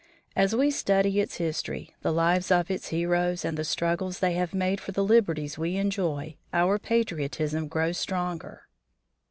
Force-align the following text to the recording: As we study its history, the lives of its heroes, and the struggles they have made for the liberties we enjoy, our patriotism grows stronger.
As 0.35 0.55
we 0.55 0.71
study 0.71 1.19
its 1.19 1.35
history, 1.35 1.93
the 2.01 2.11
lives 2.11 2.49
of 2.49 2.71
its 2.71 2.87
heroes, 2.87 3.45
and 3.45 3.55
the 3.55 3.63
struggles 3.63 4.17
they 4.17 4.33
have 4.33 4.51
made 4.51 4.81
for 4.81 4.91
the 4.93 5.03
liberties 5.03 5.59
we 5.59 5.77
enjoy, 5.77 6.37
our 6.51 6.79
patriotism 6.79 7.67
grows 7.67 7.99
stronger. 7.99 8.63